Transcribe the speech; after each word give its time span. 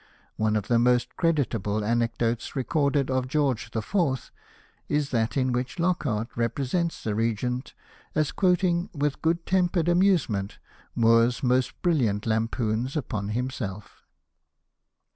One 0.35 0.55
of 0.55 0.67
the 0.67 0.79
most 0.79 1.15
creditable 1.15 1.85
anecdotes 1.85 2.55
recorded 2.55 3.11
of 3.11 3.27
George 3.27 3.69
IV., 3.75 4.31
is 4.89 5.11
that 5.11 5.37
in 5.37 5.51
which 5.51 5.77
Lockhart 5.77 6.29
represents 6.35 7.03
the 7.03 7.13
Regent 7.13 7.75
as 8.15 8.31
quoting 8.31 8.89
with 8.95 9.21
good 9.21 9.45
tempered 9.45 9.87
amusement 9.87 10.57
Moore's 10.95 11.43
most 11.43 11.79
brilliant 11.83 12.25
lampoons 12.25 12.97
upon 12.97 13.29
himself. 13.29 14.01